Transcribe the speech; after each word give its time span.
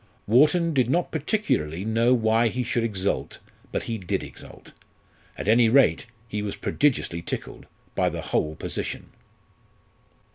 Wharton 0.25 0.73
did 0.73 0.89
not 0.89 1.11
particularly 1.11 1.85
know 1.85 2.11
why 2.11 2.47
he 2.47 2.63
should 2.63 2.83
exult; 2.83 3.37
but 3.71 3.83
he 3.83 3.99
did 3.99 4.23
exult. 4.23 4.71
At 5.37 5.47
any 5.47 5.69
rate, 5.69 6.07
he 6.27 6.41
was 6.41 6.55
prodigiously 6.55 7.21
tickled 7.21 7.67
by 7.93 8.09
the 8.09 8.21
whole 8.21 8.55
position. 8.55 9.11